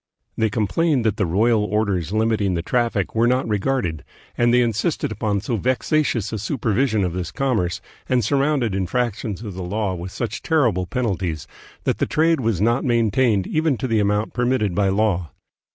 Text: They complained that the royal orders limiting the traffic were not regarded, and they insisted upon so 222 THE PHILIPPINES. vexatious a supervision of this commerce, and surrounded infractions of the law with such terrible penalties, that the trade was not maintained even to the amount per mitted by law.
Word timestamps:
They 0.35 0.49
complained 0.49 1.05
that 1.05 1.17
the 1.17 1.27
royal 1.27 1.63
orders 1.63 2.11
limiting 2.11 2.55
the 2.55 2.63
traffic 2.63 3.13
were 3.13 3.27
not 3.27 3.47
regarded, 3.47 4.03
and 4.35 4.51
they 4.51 4.63
insisted 4.63 5.11
upon 5.11 5.41
so 5.41 5.57
222 5.59 5.59
THE 5.61 5.75
PHILIPPINES. 5.75 5.77
vexatious 5.77 6.33
a 6.33 6.39
supervision 6.43 7.03
of 7.03 7.13
this 7.13 7.29
commerce, 7.31 7.81
and 8.09 8.25
surrounded 8.25 8.73
infractions 8.73 9.43
of 9.43 9.53
the 9.53 9.61
law 9.61 9.93
with 9.93 10.11
such 10.11 10.41
terrible 10.41 10.87
penalties, 10.87 11.45
that 11.83 11.99
the 11.99 12.07
trade 12.07 12.39
was 12.39 12.59
not 12.59 12.83
maintained 12.83 13.45
even 13.45 13.77
to 13.77 13.87
the 13.87 13.99
amount 13.99 14.33
per 14.33 14.43
mitted 14.47 14.73
by 14.73 14.89
law. 14.89 15.29